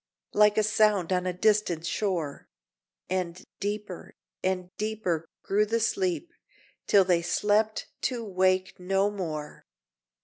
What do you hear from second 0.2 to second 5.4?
Like a sound on a distant shore, And deeper and deeper